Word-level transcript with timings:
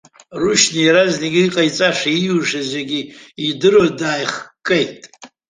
Рушьни 0.41 0.81
иаразнак 0.83 1.33
иҟаиҵаша-ииуша 1.43 2.61
зегьы 2.71 2.99
идыруа 3.47 3.87
дааихыккеит. 3.99 5.01